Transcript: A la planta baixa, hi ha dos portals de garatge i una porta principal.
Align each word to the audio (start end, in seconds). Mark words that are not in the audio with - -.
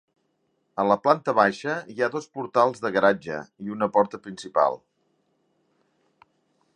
A 0.83 0.85
la 0.91 0.95
planta 1.01 1.35
baixa, 1.39 1.75
hi 1.95 2.01
ha 2.05 2.09
dos 2.15 2.25
portals 2.37 2.81
de 2.85 2.91
garatge 2.97 3.37
i 3.67 3.71
una 3.77 3.91
porta 3.99 4.23
principal. 4.27 4.81